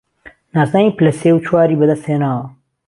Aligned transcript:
نازناوی 0.55 0.95
پله 0.97 1.11
سێ 1.19 1.29
و 1.33 1.43
چواری 1.45 1.79
بهدهستهێناوه 1.79 2.47